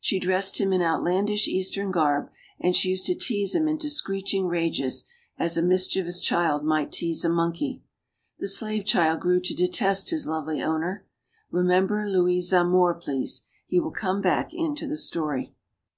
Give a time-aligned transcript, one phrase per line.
[0.00, 3.90] She dressed him in out landish Eastern garb, and she used to tease him into
[3.90, 5.04] screeching rages,
[5.38, 7.82] as a mischievous child might tease a monkey.
[8.38, 11.04] The slave child grew to detest his lovely owner.
[11.50, 13.42] Remember Louis Zamore, please.
[13.66, 15.52] He will come back into the story.